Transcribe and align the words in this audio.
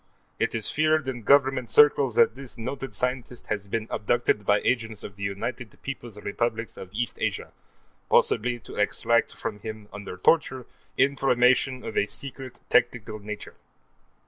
It 0.39 0.55
is 0.55 0.67
feared 0.71 1.07
in 1.07 1.21
Government 1.21 1.69
circles 1.69 2.15
that 2.15 2.33
this 2.33 2.57
noted 2.57 2.95
scientist 2.95 3.45
has 3.51 3.67
been 3.67 3.85
abducted 3.91 4.47
by 4.47 4.59
agents 4.61 5.03
of 5.03 5.15
the 5.15 5.21
United 5.21 5.79
Peoples' 5.83 6.17
Republics 6.23 6.75
of 6.75 6.89
East 6.91 7.19
Asia, 7.21 7.51
possibly 8.09 8.57
to 8.61 8.77
extract 8.77 9.35
from 9.35 9.59
him, 9.59 9.89
under 9.93 10.17
torture, 10.17 10.65
information 10.97 11.83
of 11.85 11.95
a 11.95 12.07
secret 12.07 12.57
technical 12.67 13.19
nature. 13.19 13.53